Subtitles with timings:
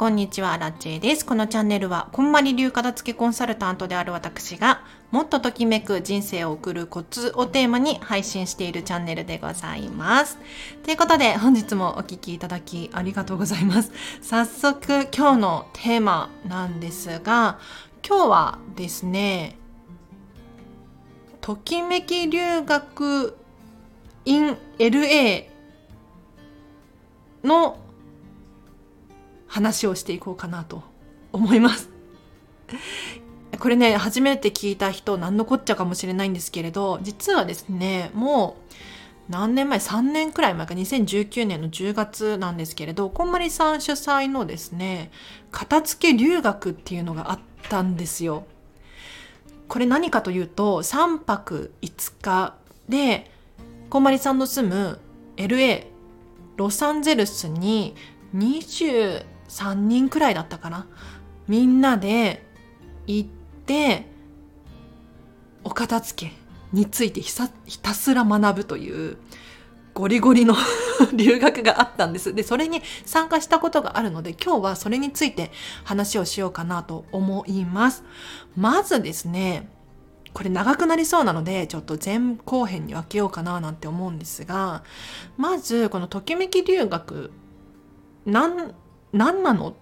[0.00, 1.26] こんにちは、ラッチェです。
[1.26, 10.38] このチャンネルは、こんまり流片付けコンサルタントである私が、もっとときめく人生を送るコツをテーマに配信しているチャンネルでございます。
[10.84, 13.92] ということで、本日もお聴きいただきありがとうございます。
[14.22, 17.58] 早速、今日のテーマなんですが、
[18.02, 19.58] 今日はですね、
[21.42, 23.36] ときめき留学
[24.24, 25.44] in LA
[27.44, 27.76] の
[29.50, 30.84] 話をしていこうかなと
[31.32, 31.90] 思います。
[33.58, 38.72] これね、初めて聞いた人、何のこっちゃかもしれないんですけれど、実はですね、もう、
[39.28, 45.10] 何年前 ?3 年くらい前か、2019年の10月なんですけれど、こんまりさん主催のですね、
[45.50, 48.46] 片付け留学っていうのがあったんですよ。
[49.66, 52.54] これ何かというと、3泊5日
[52.88, 53.30] で、
[53.90, 55.00] こんまりさんの住む
[55.36, 55.86] LA、
[56.56, 57.96] ロサンゼルスに
[58.34, 60.86] 20 3人くらいだったかな。
[61.48, 62.46] みんなで
[63.06, 63.28] 行っ
[63.66, 64.06] て、
[65.64, 66.32] お片付け
[66.72, 67.34] についてひ
[67.82, 69.18] たすら学ぶという、
[69.92, 70.54] ゴリゴリの
[71.12, 72.32] 留学があったんです。
[72.32, 75.50] で、それに参加したことがあるので、今日はそれについて
[75.84, 78.04] 話をしようかなと思います。
[78.56, 79.68] まずですね、
[80.32, 84.84] これ長くなりそうなので、ちょっと前後編に分けようかななんて思うんですが、
[85.36, 87.32] まず、このときめき留学、
[88.26, 88.74] なん、
[89.12, 89.70] 何なの？
[89.70, 89.74] っ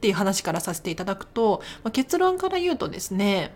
[0.00, 3.54] ていう話からさせていただくと、まあ、結論から言うとですね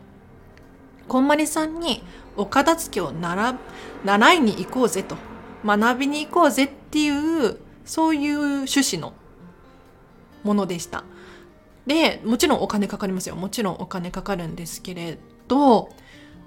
[1.07, 2.03] こんまりさんに
[2.37, 3.59] お片付けを習
[4.05, 5.17] 習いに行こうぜと
[5.65, 9.13] 学びに行こうぜっていうそういう趣旨の
[10.43, 11.05] ものでした。
[11.87, 15.91] でもちろんお金かかりますよもちろんお金かかるんですけれど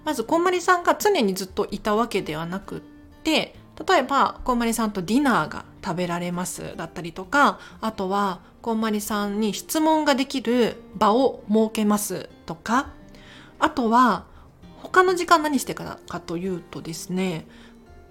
[0.05, 2.79] まずこんまりさんが常にずっといたわけではなくっ
[3.23, 3.55] て
[3.87, 12.89] 例えばこんまりさんとディナーが食べられますだったりとかあとはこんまりさんに質問ができる場を設けますとか
[13.59, 14.25] あとは
[14.77, 17.45] 他の時間何してかかというとですね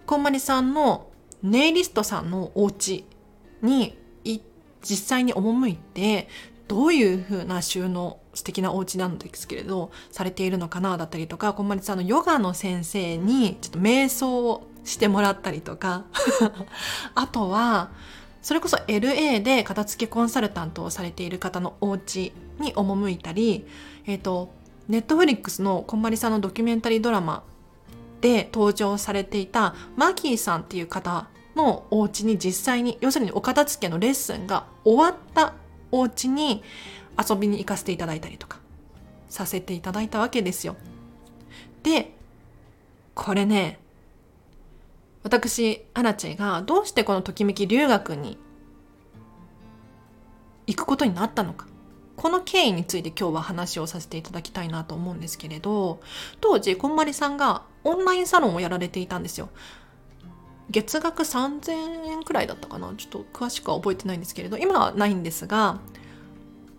[0.06, 1.08] こんまりさんの
[1.42, 3.04] ネイリストさんのお家
[3.62, 3.96] に
[4.82, 6.28] 実際に赴いて
[6.68, 16.04] どういう風な収納素敵なお家なんですけれどされているのかなだったりとかこんまりさんのヨガの先生にちょっと瞑想をしてもらったりとか
[17.14, 17.90] あとは
[18.42, 23.64] それこそ LA で片付けコンサルタントをされている方のお家に赴いたり、
[24.04, 24.52] えっ、ー、と、
[24.88, 27.44] ネットフリックスのこんまりさんのドキュメンタリードラマ
[28.20, 35.54] で登場されていたマキーさんっていう方のお家に実際に、要するにお片付けのレッスンが終わった
[35.92, 36.64] お家に
[37.16, 38.58] 遊びに行かせていただいたりとか
[39.28, 40.74] させていただいたわけですよ。
[41.84, 42.12] で、
[43.14, 43.78] これね、
[45.22, 48.38] 私、アラチェがどうしてこのときめき留学に
[50.66, 51.66] 行くことになったのか。
[52.16, 56.00] この経緯について今日は話をさせていただきたいなと思うんですけれど、
[56.40, 59.48] 当時、こんまりさんがオンラインサロンをやられていたんですよ。
[60.70, 65.80] 月額3000円くらいだったかなちょっと詳しくは覚えてないんですけれど、今はないんですが、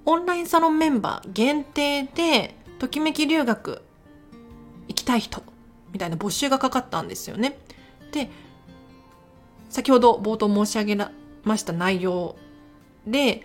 [0.05, 3.81] オンラインサロンメンバー限定で、ときめき留学
[4.87, 5.41] 行きたい人
[5.91, 7.57] みたいな募集がかかったんですよね。
[8.13, 8.29] で
[9.69, 10.95] 先ほど冒頭申し上げ
[11.43, 12.35] ました内容
[13.05, 13.43] で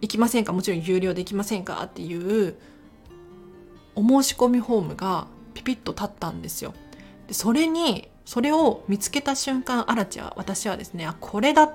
[0.00, 2.56] 行きませんかもちろん有料で行きませんかっていう
[3.94, 6.74] お申し込みフォームがピピッと立ったんですよ。
[7.28, 11.72] でそれにそれを見つけた瞬間アラチは私はですねあこれだ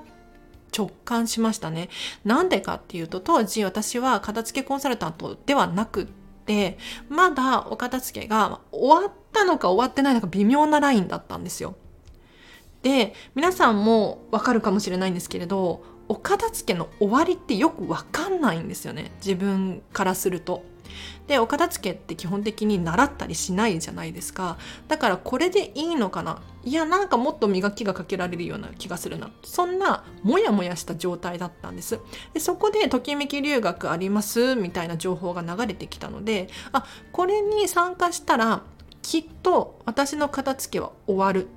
[0.75, 1.89] 直感しましたね。
[2.25, 6.05] なんでかっていうと当時私は片付けコンサルタントではなくっ
[6.45, 6.77] て
[7.09, 11.75] まだお片付けが終わったのか終わってないのか微妙なラインだったんですよ。
[12.81, 19.11] で皆さんもわかるかもしれないんですけれどお片付けの終わりってよくわかんないんですよね。
[19.23, 20.63] 自分からすると。
[21.25, 24.57] でお片付けって基本的に習ったりしないじゃないですか。
[24.89, 26.41] だからこれでいいのかな。
[26.65, 29.31] いやなんかもっと磨きがかけられるような気がするな。
[29.43, 31.99] そんなモヤモヤした状態だったんです。
[32.33, 38.63] でそこでときめき留学ありますみたいな情報が流れてきたのであこれに参加したら
[39.01, 41.47] きっと私の片付けは終わる。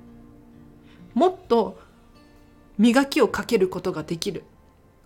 [1.15, 1.79] もっと
[2.77, 4.43] 磨きをかけることができる。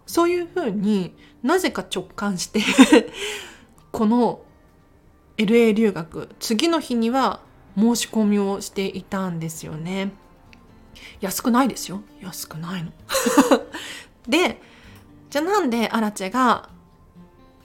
[0.06, 2.62] そういうふうになぜか直感して
[3.94, 4.42] この
[5.38, 7.42] LA 留学次の日には
[7.78, 10.12] 申し込みをしていたんですよね。
[11.22, 12.02] 安くないですよ。
[12.22, 12.92] 安くないの。
[14.28, 14.62] で
[15.30, 16.70] じゃあなんでアラチェが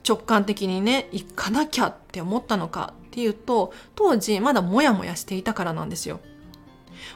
[0.07, 6.21] 直感的にね行かなきゃって思ったのかっていうと当時まだモヤモヤしていたからなんですよ。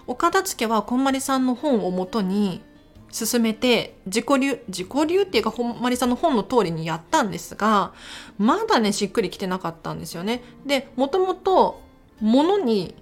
[0.07, 2.63] お片付けはこんまりさんの本をもとに
[3.11, 7.93] 進めて自己流自己流っていうかほんまりさんの本の通りにやったんですが
[8.39, 10.43] まだねしっくりきてなかったんですよね。
[10.67, 11.81] でもともと
[12.21, 12.95] 物に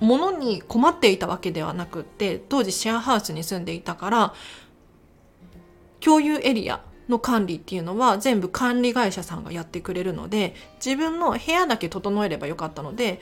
[0.00, 4.34] 物に困っていたわけではなくって当時シェアハウスに住んでいたから
[6.00, 10.54] 共有エリアの管理っていうのは全部管理会社さんがやってくれるので
[10.84, 13.20] 自分の部屋だけ整えればよかったので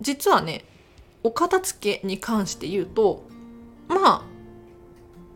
[0.00, 0.64] 実はね
[1.22, 3.24] お片付けに関して言うと
[3.88, 4.22] まあ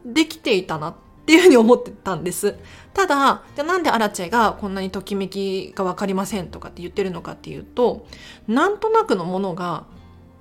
[0.05, 0.95] できていたなっ
[1.27, 2.57] ていうふうに思ってたんです。
[2.93, 8.07] ただ、じゃなんでアラチェがこんなにときめきがわかりませんとかって言ってるのかっていうと、
[8.47, 9.87] なんとなくのものが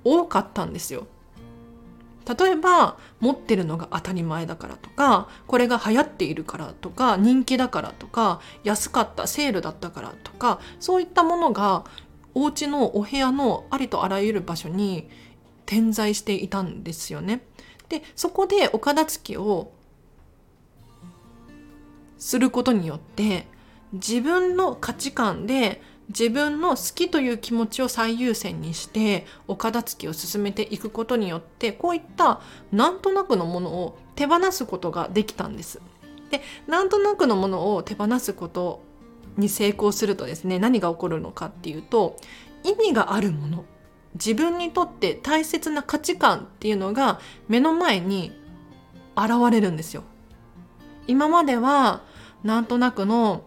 [0.04, 1.06] 多かったんですよ。
[2.38, 11.84] 例えば持ってるのが当たり前だからとかこれが流行っているからとか人気だからとか安かったセールだったからとかそういったものが
[12.32, 15.08] お家のお部屋のありとあらゆる場所に
[15.66, 17.42] 点在していたんですよね。
[17.88, 19.72] でそこでお片付けを
[22.18, 23.46] することによって
[23.92, 32.40] 自分の価値観で自分の好きという気持ちを最優先にしてお片付けを進めていくことによってこういった
[32.72, 35.80] なんとなくのものを手放すことができたんです。
[36.30, 38.82] でなんとなくのものを手放すこと
[39.36, 42.16] に成功するとですね何が起こるのかっていうと
[42.64, 43.64] 意味があるもの
[44.14, 48.32] 自分にとって大切な価値観っていうのが目の前に
[49.16, 50.04] 現れるんですよ。
[51.06, 52.02] 今までは
[52.42, 53.44] なんとなくの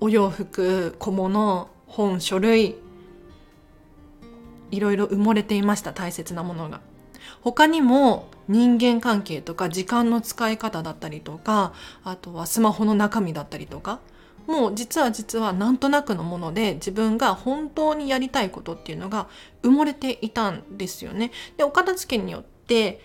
[0.00, 2.76] お洋服小物本書類
[4.70, 6.80] いろいろ埋もれていました大切なものが。
[7.40, 11.72] 他にも人間関係とか時間の使い方だったりとか
[12.02, 14.00] あとはスマホの中身だったりとか
[14.46, 19.28] もう実は実はなんとなくのもので自分が本当にやりたいことっていうのが
[19.62, 21.30] 埋もれていたんですよね。
[21.56, 23.00] でお片付けによって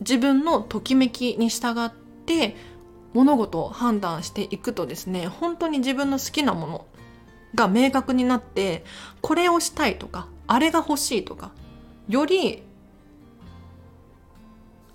[0.00, 1.90] 自分のときめきに従っ
[2.26, 2.56] て
[3.12, 6.86] 物事を判断していくとですね本当に自分の好きなもの
[7.54, 8.84] が明確になって
[9.20, 11.52] これをしたいとかあれが欲しいとか
[12.08, 12.62] より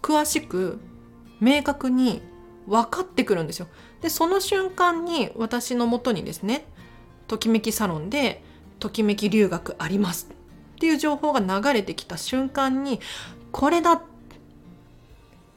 [0.01, 0.79] 詳しく
[1.39, 2.21] 明確に
[2.67, 3.67] 分かってくるんですよ。
[4.01, 6.65] でその瞬間に私のもとにですね
[7.27, 8.43] ときめきサロンで
[8.79, 10.29] ときめき留学あります
[10.75, 12.99] っていう情報が流れてきた瞬間に
[13.51, 14.01] これだ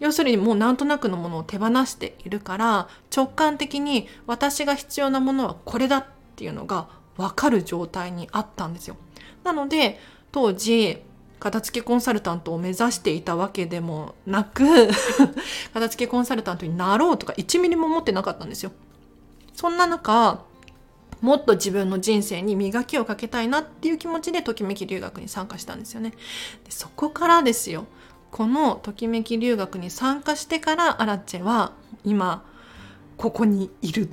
[0.01, 6.07] 要するにもうなんとなくのものを手放しているから直感的に私が必要なものはこれだっ
[6.37, 8.97] ていうのが分かる状態にあったんですよ。
[9.43, 9.99] なので
[10.31, 11.03] 当時
[11.41, 14.65] 片付けコンサルタントを目指していたわけでもなく
[15.73, 18.73] 片付けコンサルタントになろうとか1ミリも思ってなかったんですよ。
[19.55, 20.45] そんな中
[21.21, 26.11] もっと自分の人生に磨きをかけたいなっていう気持ちでときめき留学に参加したんですよね。
[26.65, 27.87] でそこからですよ
[28.31, 31.73] このときめき留学に参加してからアラチェは
[32.05, 32.45] 今
[33.17, 34.11] ここにいる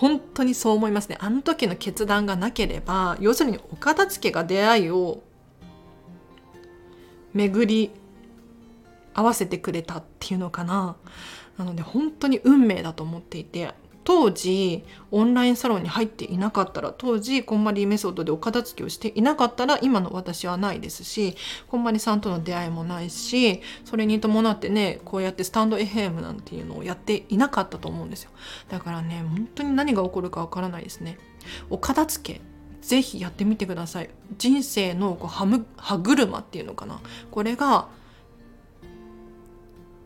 [0.00, 1.18] 本当にそう思いますね。
[1.20, 5.22] あの時の決断がなければ要するにお片付けが出会いを
[7.34, 7.90] 巡り
[9.12, 10.96] 合わせてくれたっていうのかな。
[11.58, 21.36] なので本当に運命だと思っていて当時オンラインサロンに入っていなかったら当時こんまりメソッドでお片付けをしていなかったら今の私はないですし
[21.68, 28.30] こんまりさんとの出会いもないしそれに伴ってねこうやってスタンド FM なんていうのをやっていなかったと思うんですよ。
[28.68, 31.18] だからね本当に何が起こるかわからないですね。
[31.68, 32.40] お片付け
[32.80, 34.10] ぜひやってみてください。
[34.38, 37.00] 人生のこう歯む歯車っていうのかな。
[37.30, 37.88] これが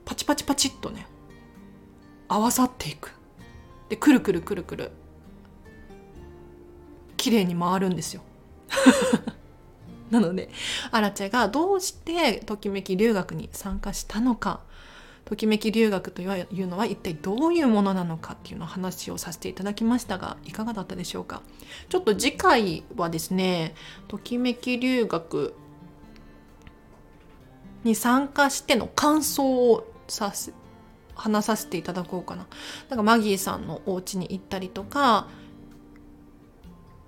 [0.04, 1.06] パチパチパチっとね
[2.28, 3.13] 合わさっていく。
[3.88, 4.90] でくるくるくるくる。
[7.16, 8.22] 綺麗に回るんですよ。
[10.10, 10.50] なので
[10.90, 14.60] アラチェがどうしてときめき留学に参加したのか。
[15.24, 21.42] ときめき留学というのは一体どういうものなのかっていうの話をさせていただきましたがいかがだったでしょうか。
[21.88, 23.74] ちょっと次回はですね
[24.06, 25.54] ときめき留学
[27.84, 30.52] に参加しての感想をさせ
[31.14, 32.46] 話させていただこうかな。
[32.88, 35.28] なんかマギーさんのお家に行ったりとか、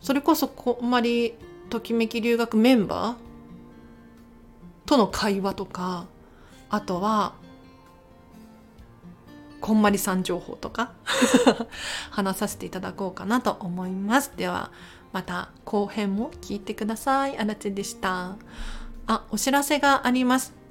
[0.01, 1.35] それこそこんまり
[1.69, 6.07] ときめき留学メンバーとの会話とか、
[6.69, 7.35] あとは、
[9.61, 10.93] こんまりさん情報とか
[12.11, 14.33] 話させていただこうかなと思います。
[14.37, 14.71] では、
[15.13, 17.39] また後編も聞いてください。
[17.39, 18.37] あらちでした。
[19.07, 20.66] あ、お知らせがあります。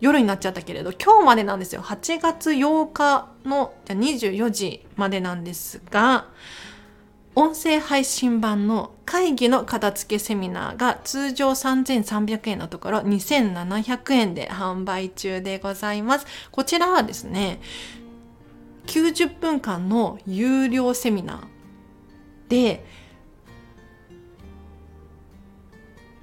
[0.00, 6.28] 夜になっちゃったけれど今日までなんですよ8月8日のじゃ24時までなんですが
[7.36, 16.26] 音声配信版の会議の片付けセミナーが通常3300円のところ2700円で販売中でございます。
[16.52, 17.60] こちらはですね、
[18.86, 22.84] 90分間の有料セミナーで、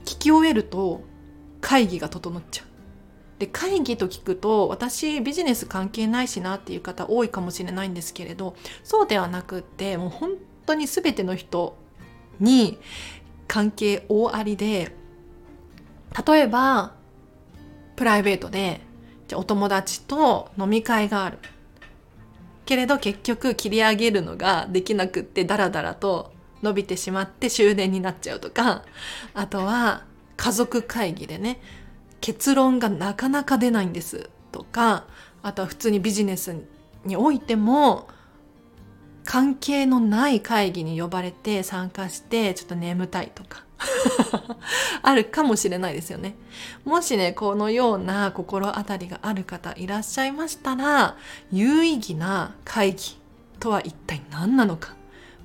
[0.06, 1.01] 聞き終えると
[1.60, 2.71] 会議が整っちゃう。
[3.42, 10.34] で会議と聞くと私ビジネス関係ないしなっていう方多いかもしれないんですけれどそうではなくってもう本
[10.68, 11.76] 当に全ての人
[12.40, 12.78] に
[13.48, 14.96] 関係大ありで
[16.28, 16.94] 例えば
[17.96, 18.82] プライベートで
[19.28, 21.40] じゃお友達と飲み会がある。
[22.66, 26.32] けれど結局切り上げるのができなくってダラダラと
[26.62, 28.84] 伸びてしまって終電になっちゃうとか
[29.34, 30.04] あとは
[30.38, 31.60] 家族会議でね
[32.22, 35.06] 結論がなかなか出ないんですとか
[35.44, 36.56] あとは普通にビジネス
[37.04, 38.08] においても
[39.24, 43.66] 関係のない会議に呼ばれて参加してちょっと眠たいとか
[45.01, 46.36] あるかもしれないですよね。
[46.86, 51.18] もしね、このような心当たりがある方いらっしゃいましたら、
[51.51, 53.20] 有意義な会議
[53.60, 54.96] とは一体何なのか。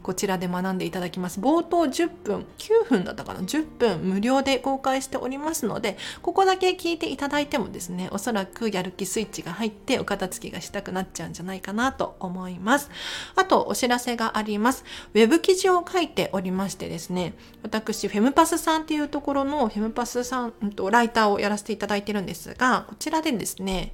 [0.07, 1.41] こちらで学んでいただきます。
[1.41, 12.89] 冒頭10分、9分だったかな ?10 分無料で公開しておりますので、ここだけ聞いていただいてもですね、おそらくやる気スイッチが入ってお片付けがしたくなっちゃうんじゃないかなと思います。
[13.35, 14.85] あと、お知らせがあります。
[15.13, 17.35] ウェブ記事を書いておりましてですね、
[17.65, 23.91] 私、フェムパスさんっていうところのフェムパスさん、うんと、ライターをやらせていただいてるんですが、こちらでですね、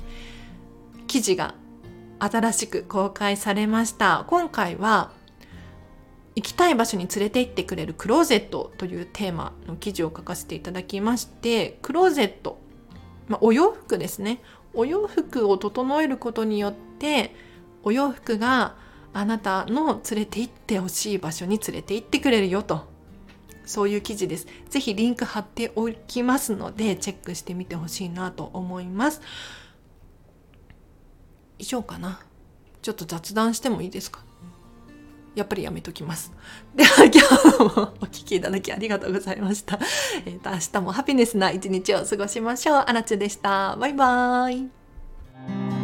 [1.07, 1.54] 記事が
[2.19, 4.26] 新しく公開されました。
[4.28, 5.11] 今回は
[6.35, 12.59] 行きたい場所に連れて行ってくれるクローゼットというテーマの記事を書かせていただきましてクローゼット、
[13.29, 14.41] まあ、お洋服ですね
[14.73, 17.35] お洋服を整えることによって
[17.83, 18.77] お洋服が
[19.12, 22.91] あなたの連れて行ってほしい場所に連れて行ってくれるよと
[23.67, 24.47] そういう記事です。
[24.71, 29.21] ぜひリンク貼っておきますのでチェックしてみてほしいなと思います。
[31.59, 32.21] 以上かな。
[32.83, 34.25] ちょっと雑談してもいいですか？
[35.35, 36.33] やっぱりやめときます。
[36.75, 39.79] では今日もお聴きいただきありがとうございました。
[40.27, 42.85] えっ、ー、と、明日もハピネスな一日を過ごしましょう。
[42.87, 43.77] アナチュでした。
[43.77, 45.82] バイバーイ。